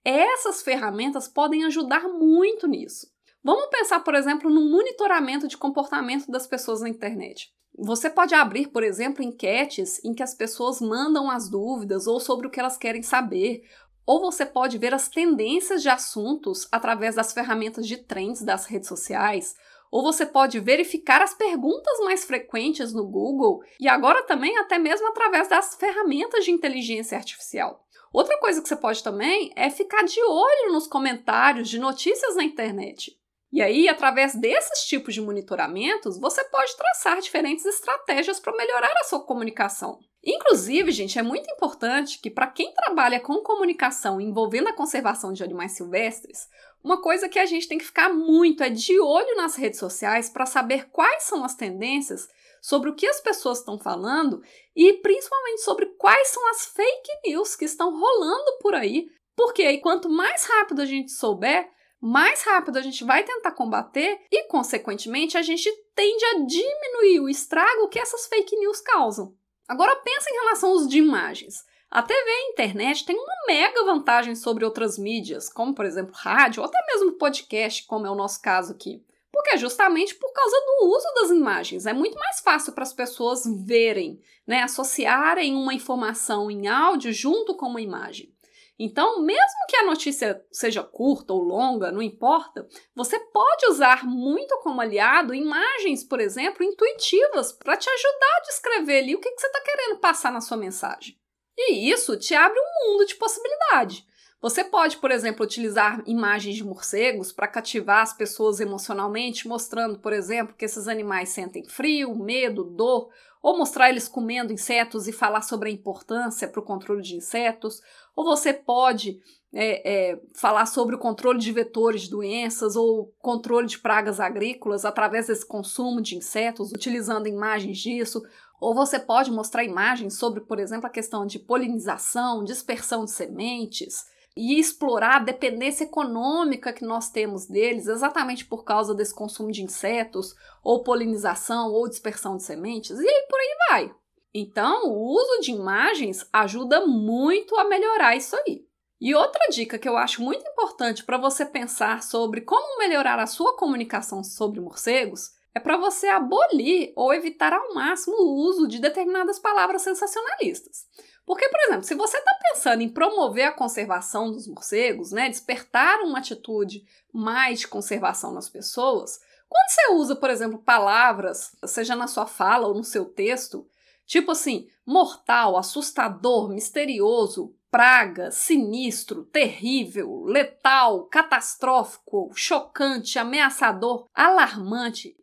essas 0.05 0.63
ferramentas 0.63 1.29
podem 1.29 1.65
ajudar 1.65 2.09
muito 2.09 2.67
nisso. 2.67 3.07
Vamos 3.45 3.67
pensar, 3.67 4.01
por 4.01 4.15
exemplo, 4.15 4.49
no 4.49 4.71
monitoramento 4.71 5.49
de 5.49 5.57
comportamento 5.57 6.31
das 6.31 6.47
pessoas 6.47 6.81
na 6.81 6.89
internet. 6.89 7.53
Você 7.77 8.11
pode 8.11 8.35
abrir, 8.35 8.69
por 8.69 8.85
exemplo, 8.85 9.23
enquetes 9.23 10.03
em 10.05 10.15
que 10.15 10.23
as 10.23 10.35
pessoas 10.35 10.81
mandam 10.81 11.31
as 11.31 11.49
dúvidas 11.49 12.07
ou 12.07 12.21
sobre 12.21 12.47
o 12.47 12.51
que 12.51 12.61
elas 12.61 12.77
querem 12.77 13.03
saber, 13.03 13.63
ou 14.07 14.21
você 14.21 14.45
pode 14.45 14.79
ver 14.79 14.93
as 14.95 15.09
tendências 15.09 15.83
de 15.83 15.89
assuntos 15.89 16.69
através 16.71 17.15
das 17.15 17.33
ferramentas 17.33 17.87
de 17.87 17.97
trends 17.97 18.43
das 18.43 18.67
redes 18.67 18.89
sociais, 18.89 19.57
ou 19.91 20.03
você 20.03 20.25
pode 20.25 20.59
verificar 20.59 21.23
as 21.23 21.35
perguntas 21.35 21.99
mais 22.01 22.25
frequentes 22.25 22.93
no 22.93 23.07
Google 23.07 23.63
e 23.79 23.89
agora 23.89 24.23
também 24.23 24.57
até 24.59 24.79
mesmo 24.79 25.09
através 25.09 25.49
das 25.49 25.75
ferramentas 25.75 26.45
de 26.45 26.51
inteligência 26.51 27.17
artificial. 27.17 27.85
Outra 28.13 28.39
coisa 28.39 28.61
que 28.61 28.69
você 28.69 28.77
pode 28.77 29.03
também 29.03 29.53
é 29.57 29.71
ficar 29.71 30.03
de 30.03 30.23
olho 30.23 30.73
nos 30.73 30.87
comentários 30.87 31.69
de 31.69 31.79
notícias 31.79 32.37
na 32.37 32.45
internet. 32.45 33.17
E 33.53 33.61
aí, 33.61 33.89
através 33.89 34.35
desses 34.35 34.85
tipos 34.87 35.13
de 35.13 35.21
monitoramentos, 35.21 36.19
você 36.19 36.43
pode 36.45 36.75
traçar 36.77 37.21
diferentes 37.21 37.67
estratégias 37.67 38.41
para 38.41 38.57
melhorar 38.57 38.95
a 38.99 39.05
sua 39.05 39.21
comunicação. 39.21 39.99
Inclusive, 40.25 40.91
gente, 40.93 41.19
é 41.19 41.23
muito 41.23 41.51
importante 41.51 42.19
que 42.19 42.31
para 42.31 42.47
quem 42.47 42.73
trabalha 42.73 43.21
com 43.21 43.43
comunicação 43.43 44.21
envolvendo 44.21 44.69
a 44.69 44.73
conservação 44.73 45.33
de 45.33 45.43
animais 45.43 45.73
silvestres, 45.73 46.49
uma 46.83 47.03
coisa 47.03 47.29
que 47.29 47.39
a 47.39 47.45
gente 47.45 47.69
tem 47.69 47.77
que 47.77 47.85
ficar 47.85 48.09
muito 48.09 48.63
é 48.63 48.71
de 48.71 48.99
olho 48.99 49.37
nas 49.37 49.57
redes 49.57 49.79
sociais 49.79 50.31
para 50.31 50.47
saber 50.47 50.89
quais 50.91 51.25
são 51.25 51.45
as 51.45 51.55
tendências 51.55 52.29
sobre 52.63 52.89
o 52.89 52.95
que 52.95 53.07
as 53.07 53.21
pessoas 53.21 53.59
estão 53.59 53.77
falando 53.77 54.41
e 54.75 54.93
principalmente 54.95 55.63
sobre 55.63 55.87
quais 55.99 56.29
são 56.29 56.49
as 56.51 56.65
fake 56.67 57.11
news 57.27 57.57
que 57.57 57.65
estão 57.65 57.91
rolando 57.91 58.59
por 58.61 58.75
aí, 58.75 59.09
porque 59.37 59.63
aí 59.63 59.81
quanto 59.81 60.09
mais 60.09 60.45
rápido 60.45 60.81
a 60.81 60.87
gente 60.87 61.11
souber, 61.11 61.69
mais 62.01 62.43
rápido 62.43 62.79
a 62.79 62.83
gente 62.83 63.05
vai 63.05 63.25
tentar 63.25 63.53
combater 63.53 64.21
e, 64.31 64.45
consequentemente, 64.45 65.37
a 65.37 65.43
gente 65.43 65.71
tende 65.95 66.25
a 66.25 66.39
diminuir 66.45 67.21
o 67.21 67.29
estrago 67.29 67.89
que 67.89 67.99
essas 67.99 68.27
fake 68.27 68.57
news 68.57 68.81
causam. 68.81 69.35
Agora 69.69 69.97
pensa 69.97 70.31
em 70.31 70.35
relação 70.35 70.71
ao 70.71 70.75
uso 70.77 70.89
de 70.89 70.99
imagens. 70.99 71.65
A 71.91 72.03
TV 72.03 72.19
e 72.19 72.31
a 72.31 72.51
internet 72.53 73.05
têm 73.05 73.17
uma 73.17 73.35
mega 73.47 73.85
vantagem 73.85 74.35
sobre 74.35 74.65
outras 74.65 74.99
mídias, 74.99 75.49
como 75.49 75.75
por 75.75 75.85
exemplo 75.85 76.15
rádio 76.15 76.63
ou 76.63 76.69
até 76.69 76.79
mesmo 76.87 77.13
podcast, 77.19 77.87
como 77.87 78.07
é 78.07 78.11
o 78.11 78.15
nosso 78.15 78.41
caso 78.41 78.73
aqui. 78.73 79.05
Porque 79.43 79.57
é 79.57 79.59
justamente 79.59 80.15
por 80.15 80.33
causa 80.33 80.57
do 80.57 80.87
uso 80.87 81.15
das 81.17 81.31
imagens. 81.31 81.85
É 81.85 81.93
muito 81.93 82.17
mais 82.17 82.39
fácil 82.39 82.73
para 82.73 82.85
as 82.85 82.93
pessoas 82.93 83.43
verem, 83.67 84.21
né, 84.47 84.63
associarem 84.63 85.57
uma 85.57 85.75
informação 85.75 86.49
em 86.49 86.69
áudio 86.69 87.13
junto 87.13 87.57
com 87.57 87.67
uma 87.67 87.81
imagem. 87.81 88.33
Então, 88.79 89.21
mesmo 89.21 89.67
que 89.69 89.77
a 89.77 89.85
notícia 89.85 90.45
seja 90.53 90.85
curta 90.85 91.33
ou 91.33 91.43
longa, 91.43 91.91
não 91.91 92.01
importa, 92.01 92.69
você 92.95 93.19
pode 93.19 93.67
usar 93.67 94.05
muito 94.05 94.57
como 94.61 94.81
aliado 94.81 95.35
imagens, 95.35 96.05
por 96.05 96.21
exemplo, 96.21 96.63
intuitivas 96.63 97.51
para 97.53 97.77
te 97.77 97.91
ajudar 97.91 98.37
a 98.37 98.43
descrever 98.47 98.99
ali 98.99 99.17
o 99.17 99.21
que, 99.21 99.31
que 99.31 99.41
você 99.41 99.47
está 99.49 99.61
querendo 99.61 99.99
passar 99.99 100.33
na 100.33 100.41
sua 100.41 100.57
mensagem. 100.57 101.19
E 101.59 101.91
isso 101.91 102.17
te 102.17 102.33
abre 102.33 102.59
um 102.61 102.93
mundo 102.93 103.07
de 103.07 103.17
possibilidade. 103.17 104.07
Você 104.43 104.65
pode, 104.65 104.97
por 104.97 105.13
exemplo, 105.13 105.45
utilizar 105.45 106.03
imagens 106.05 106.57
de 106.57 106.65
morcegos 106.65 107.31
para 107.31 107.47
cativar 107.47 108.03
as 108.03 108.13
pessoas 108.13 108.59
emocionalmente, 108.59 109.47
mostrando, 109.47 110.01
por 110.01 110.13
exemplo, 110.13 110.57
que 110.59 110.65
esses 110.65 110.89
animais 110.89 111.29
sentem 111.29 111.65
frio, 111.65 112.13
medo, 112.17 112.65
dor, 112.65 113.09
ou 113.41 113.57
mostrar 113.57 113.89
eles 113.89 114.09
comendo 114.09 114.53
insetos 114.53 115.07
e 115.07 115.13
falar 115.13 115.43
sobre 115.43 115.69
a 115.69 115.73
importância 115.73 116.49
para 116.49 116.59
o 116.59 116.65
controle 116.65 117.03
de 117.03 117.15
insetos, 117.15 117.81
ou 118.17 118.25
você 118.25 118.53
pode 118.53 119.21
é, 119.55 120.11
é, 120.11 120.21
falar 120.35 120.67
sobre 120.67 120.97
o 120.97 120.99
controle 120.99 121.39
de 121.39 121.53
vetores 121.53 122.03
de 122.03 122.11
doenças 122.11 122.75
ou 122.75 123.15
controle 123.21 123.69
de 123.69 123.79
pragas 123.79 124.19
agrícolas 124.19 124.85
através 124.85 125.29
desse 125.29 125.47
consumo 125.47 126.01
de 126.03 126.17
insetos, 126.17 126.73
utilizando 126.73 127.29
imagens 127.29 127.79
disso, 127.79 128.21
ou 128.61 128.75
você 128.75 128.99
pode 128.99 129.31
mostrar 129.31 129.63
imagens 129.63 130.19
sobre, 130.19 130.41
por 130.41 130.59
exemplo, 130.59 130.87
a 130.87 130.91
questão 130.91 131.25
de 131.25 131.39
polinização, 131.39 132.43
dispersão 132.43 133.05
de 133.05 133.13
sementes 133.13 134.11
e 134.37 134.59
explorar 134.59 135.17
a 135.17 135.25
dependência 135.25 135.85
econômica 135.85 136.73
que 136.73 136.85
nós 136.85 137.11
temos 137.11 137.47
deles, 137.47 137.87
exatamente 137.87 138.45
por 138.45 138.65
causa 138.65 138.95
desse 138.95 139.15
consumo 139.15 139.53
de 139.53 139.63
insetos, 139.63 140.35
ou 140.63 140.83
polinização, 140.83 141.71
ou 141.71 141.89
dispersão 141.89 142.37
de 142.37 142.43
sementes, 142.43 142.99
e 142.99 143.09
aí 143.09 143.27
por 143.29 143.39
aí 143.39 143.57
vai. 143.69 143.95
Então, 144.35 144.89
o 144.89 145.15
uso 145.15 145.43
de 145.43 145.51
imagens 145.51 146.27
ajuda 146.33 146.87
muito 146.87 147.55
a 147.57 147.65
melhorar 147.65 148.17
isso 148.17 148.35
aí. 148.37 148.67
E 148.99 149.15
outra 149.15 149.49
dica 149.51 149.79
que 149.79 149.89
eu 149.89 149.97
acho 149.97 150.23
muito 150.23 150.47
importante 150.47 151.05
para 151.05 151.19
você 151.19 151.45
pensar 151.45 152.03
sobre 152.03 152.41
como 152.41 152.79
melhorar 152.79 153.19
a 153.19 153.27
sua 153.27 153.57
comunicação 153.57 154.23
sobre 154.23 154.61
morcegos 154.61 155.33
é 155.55 155.61
para 155.61 155.77
você 155.77 156.07
abolir 156.07 156.93
ou 156.97 157.13
evitar 157.13 157.53
ao 157.53 157.75
máximo 157.75 158.17
o 158.17 158.47
uso 158.49 158.67
de 158.67 158.79
determinadas 158.79 159.39
palavras 159.39 159.83
sensacionalistas. 159.83 160.87
Porque, 161.25 161.49
por 161.49 161.61
exemplo, 161.61 161.85
se 161.85 161.95
você 161.95 162.19
está 162.19 162.39
pensando 162.51 162.83
em 162.83 162.89
promover 162.89 163.45
a 163.45 163.53
conservação 163.53 164.31
dos 164.31 164.47
morcegos, 164.49 165.13
né, 165.13 165.29
despertar 165.29 166.01
uma 166.01 166.19
atitude 166.19 166.85
mais 167.13 167.61
de 167.61 167.69
conservação 167.69 168.33
nas 168.33 168.49
pessoas, 168.49 169.21
quando 169.49 169.69
você 169.69 169.93
usa, 169.93 170.17
por 170.17 170.31
exemplo, 170.31 170.59
palavras, 170.59 171.57
seja 171.67 171.95
na 171.95 172.07
sua 172.07 172.27
fala 172.27 172.67
ou 172.67 172.75
no 172.75 172.83
seu 172.83 173.05
texto, 173.05 173.69
tipo 174.07 174.33
assim, 174.33 174.67
mortal, 174.85 175.57
assustador, 175.57 176.49
misterioso, 176.49 177.55
praga, 177.71 178.31
sinistro, 178.31 179.25
terrível, 179.25 180.25
letal, 180.25 181.05
catastrófico, 181.05 182.31
chocante, 182.35 183.19
ameaçador, 183.19 184.07
alarmante. 184.15 185.17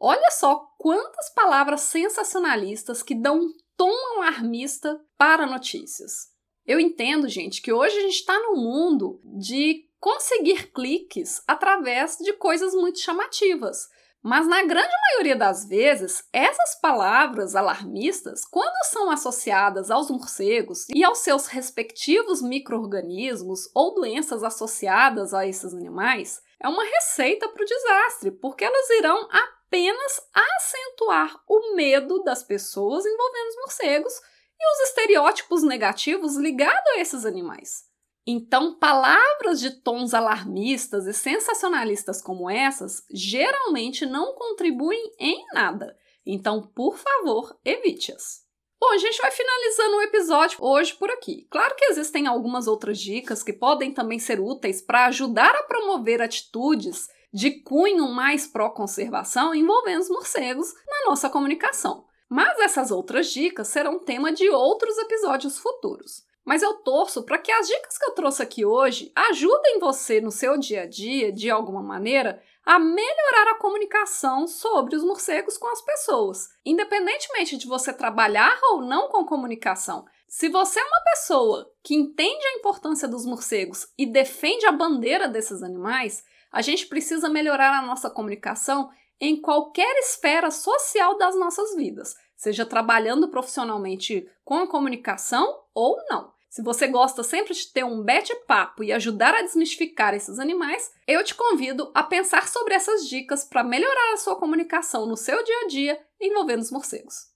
Olha 0.00 0.30
só 0.30 0.56
quantas 0.78 1.30
palavras 1.30 1.82
sensacionalistas 1.82 3.02
que 3.02 3.14
dão 3.14 3.38
um 3.38 3.52
tom 3.76 3.92
alarmista 4.16 5.00
para 5.16 5.46
notícias. 5.46 6.28
Eu 6.66 6.80
entendo, 6.80 7.28
gente, 7.28 7.62
que 7.62 7.72
hoje 7.72 7.96
a 7.96 8.00
gente 8.00 8.14
está 8.14 8.38
num 8.40 8.56
mundo 8.56 9.20
de 9.24 9.84
conseguir 10.00 10.72
cliques 10.72 11.42
através 11.46 12.16
de 12.18 12.32
coisas 12.32 12.74
muito 12.74 12.98
chamativas. 12.98 13.88
Mas 14.22 14.48
na 14.48 14.64
grande 14.64 14.92
maioria 15.12 15.36
das 15.36 15.68
vezes, 15.68 16.24
essas 16.32 16.80
palavras 16.80 17.54
alarmistas, 17.54 18.44
quando 18.44 18.74
são 18.90 19.08
associadas 19.08 19.88
aos 19.88 20.10
morcegos 20.10 20.88
e 20.92 21.04
aos 21.04 21.18
seus 21.18 21.46
respectivos 21.46 22.42
micro-organismos 22.42 23.70
ou 23.72 23.94
doenças 23.94 24.42
associadas 24.42 25.32
a 25.32 25.46
esses 25.46 25.72
animais, 25.72 26.42
é 26.60 26.68
uma 26.68 26.84
receita 26.84 27.48
para 27.48 27.62
o 27.62 27.66
desastre, 27.66 28.32
porque 28.32 28.64
elas 28.64 28.90
irão 28.90 29.28
apenas 29.66 30.20
acentuar 30.32 31.42
o 31.48 31.74
medo 31.74 32.22
das 32.22 32.42
pessoas 32.42 33.04
envolvendo 33.04 33.48
os 33.48 33.56
morcegos 33.56 34.14
e 34.58 34.72
os 34.72 34.88
estereótipos 34.88 35.62
negativos 35.62 36.36
ligados 36.36 36.90
a 36.92 36.98
esses 36.98 37.26
animais. 37.26 37.84
Então, 38.26 38.76
palavras 38.78 39.60
de 39.60 39.70
tons 39.82 40.12
alarmistas 40.12 41.06
e 41.06 41.12
sensacionalistas 41.12 42.20
como 42.20 42.50
essas 42.50 43.04
geralmente 43.12 44.04
não 44.04 44.34
contribuem 44.34 45.12
em 45.18 45.44
nada. 45.52 45.96
Então, 46.24 46.60
por 46.60 46.96
favor, 46.96 47.56
evite-as. 47.64 48.44
Bom, 48.80 48.92
a 48.92 48.98
gente 48.98 49.18
vai 49.22 49.30
finalizando 49.30 49.96
o 49.96 50.02
episódio 50.02 50.58
hoje 50.60 50.92
por 50.94 51.10
aqui. 51.10 51.46
Claro 51.50 51.76
que 51.76 51.84
existem 51.86 52.26
algumas 52.26 52.66
outras 52.66 52.98
dicas 52.98 53.42
que 53.42 53.52
podem 53.52 53.92
também 53.92 54.18
ser 54.18 54.40
úteis 54.40 54.82
para 54.82 55.06
ajudar 55.06 55.54
a 55.54 55.62
promover 55.62 56.20
atitudes 56.20 57.08
de 57.36 57.50
cunho 57.50 58.08
mais 58.08 58.46
pró-conservação 58.46 59.54
envolvendo 59.54 60.00
os 60.00 60.08
morcegos 60.08 60.72
na 60.88 61.10
nossa 61.10 61.28
comunicação. 61.28 62.06
Mas 62.30 62.58
essas 62.60 62.90
outras 62.90 63.30
dicas 63.30 63.68
serão 63.68 63.98
tema 63.98 64.32
de 64.32 64.48
outros 64.48 64.96
episódios 64.96 65.58
futuros. 65.58 66.24
Mas 66.46 66.62
eu 66.62 66.72
torço 66.76 67.24
para 67.24 67.36
que 67.36 67.52
as 67.52 67.66
dicas 67.66 67.98
que 67.98 68.06
eu 68.06 68.14
trouxe 68.14 68.42
aqui 68.42 68.64
hoje 68.64 69.12
ajudem 69.14 69.78
você 69.78 70.18
no 70.18 70.30
seu 70.30 70.56
dia 70.56 70.84
a 70.84 70.86
dia, 70.86 71.30
de 71.30 71.50
alguma 71.50 71.82
maneira, 71.82 72.42
a 72.64 72.78
melhorar 72.78 73.50
a 73.50 73.58
comunicação 73.58 74.46
sobre 74.46 74.96
os 74.96 75.04
morcegos 75.04 75.58
com 75.58 75.68
as 75.68 75.82
pessoas, 75.82 76.48
independentemente 76.64 77.58
de 77.58 77.66
você 77.66 77.92
trabalhar 77.92 78.58
ou 78.70 78.80
não 78.80 79.08
com 79.08 79.26
comunicação. 79.26 80.06
Se 80.26 80.48
você 80.48 80.80
é 80.80 80.84
uma 80.84 81.04
pessoa 81.10 81.70
que 81.84 81.94
entende 81.94 82.46
a 82.46 82.58
importância 82.58 83.06
dos 83.06 83.26
morcegos 83.26 83.88
e 83.98 84.06
defende 84.06 84.64
a 84.64 84.72
bandeira 84.72 85.28
desses 85.28 85.62
animais, 85.62 86.24
a 86.52 86.62
gente 86.62 86.86
precisa 86.86 87.28
melhorar 87.28 87.78
a 87.78 87.82
nossa 87.82 88.10
comunicação 88.10 88.90
em 89.20 89.40
qualquer 89.40 89.96
esfera 89.98 90.50
social 90.50 91.16
das 91.16 91.34
nossas 91.34 91.74
vidas, 91.74 92.14
seja 92.36 92.66
trabalhando 92.66 93.28
profissionalmente 93.28 94.28
com 94.44 94.58
a 94.58 94.66
comunicação 94.66 95.62
ou 95.74 95.96
não. 96.08 96.34
Se 96.48 96.62
você 96.62 96.86
gosta 96.86 97.22
sempre 97.22 97.52
de 97.52 97.70
ter 97.70 97.84
um 97.84 98.02
bate-papo 98.02 98.82
e 98.82 98.92
ajudar 98.92 99.34
a 99.34 99.42
desmistificar 99.42 100.14
esses 100.14 100.38
animais, 100.38 100.90
eu 101.06 101.22
te 101.22 101.34
convido 101.34 101.90
a 101.94 102.02
pensar 102.02 102.48
sobre 102.48 102.72
essas 102.74 103.06
dicas 103.06 103.44
para 103.44 103.62
melhorar 103.62 104.14
a 104.14 104.16
sua 104.16 104.36
comunicação 104.36 105.04
no 105.06 105.16
seu 105.16 105.42
dia 105.44 105.60
a 105.64 105.66
dia 105.66 106.00
envolvendo 106.20 106.62
os 106.62 106.70
morcegos. 106.70 107.26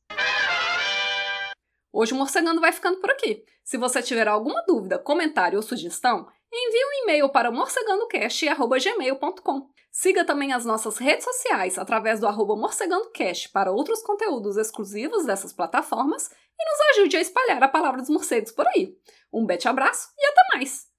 Hoje 1.92 2.14
o 2.14 2.16
Morcegando 2.16 2.60
vai 2.60 2.72
ficando 2.72 2.98
por 2.98 3.10
aqui. 3.10 3.44
Se 3.64 3.76
você 3.76 4.00
tiver 4.00 4.26
alguma 4.28 4.64
dúvida, 4.66 4.98
comentário 4.98 5.56
ou 5.56 5.62
sugestão, 5.62 6.26
envie 6.52 6.84
um 6.84 7.04
e-mail 7.04 7.28
para 7.28 7.50
morcegandocast.gmail.com. 7.50 9.68
Siga 9.92 10.24
também 10.24 10.52
as 10.52 10.64
nossas 10.64 10.98
redes 10.98 11.24
sociais 11.24 11.78
através 11.78 12.20
do 12.20 12.26
arroba 12.26 12.56
morcegandocast 12.56 13.50
para 13.50 13.72
outros 13.72 14.02
conteúdos 14.02 14.56
exclusivos 14.56 15.26
dessas 15.26 15.52
plataformas 15.52 16.28
e 16.28 16.64
nos 16.64 16.98
ajude 16.98 17.16
a 17.16 17.20
espalhar 17.20 17.62
a 17.62 17.68
palavra 17.68 18.00
dos 18.00 18.10
morcegos 18.10 18.52
por 18.52 18.66
aí. 18.68 18.96
Um 19.32 19.46
bete 19.46 19.68
abraço 19.68 20.08
e 20.18 20.26
até 20.26 20.40
mais! 20.54 20.89